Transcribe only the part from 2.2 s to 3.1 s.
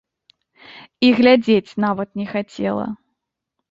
не хацела.